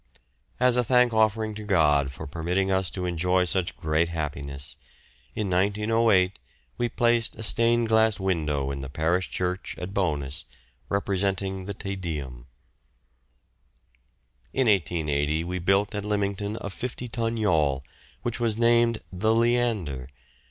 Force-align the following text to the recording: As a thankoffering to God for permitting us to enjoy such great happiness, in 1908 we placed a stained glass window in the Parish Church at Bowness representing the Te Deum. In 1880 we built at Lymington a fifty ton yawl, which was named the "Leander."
As 0.59 0.77
a 0.77 0.83
thankoffering 0.83 1.53
to 1.57 1.63
God 1.63 2.11
for 2.11 2.25
permitting 2.25 2.71
us 2.71 2.89
to 2.89 3.05
enjoy 3.05 3.45
such 3.45 3.77
great 3.77 4.09
happiness, 4.09 4.75
in 5.35 5.47
1908 5.47 6.39
we 6.79 6.89
placed 6.89 7.35
a 7.35 7.43
stained 7.43 7.87
glass 7.87 8.19
window 8.19 8.71
in 8.71 8.81
the 8.81 8.89
Parish 8.89 9.29
Church 9.29 9.75
at 9.77 9.93
Bowness 9.93 10.45
representing 10.89 11.65
the 11.65 11.75
Te 11.75 11.95
Deum. 11.95 12.47
In 14.53 14.65
1880 14.67 15.43
we 15.43 15.59
built 15.59 15.93
at 15.93 16.03
Lymington 16.03 16.57
a 16.61 16.71
fifty 16.71 17.07
ton 17.07 17.37
yawl, 17.37 17.83
which 18.23 18.39
was 18.39 18.57
named 18.57 19.03
the 19.13 19.35
"Leander." 19.35 20.07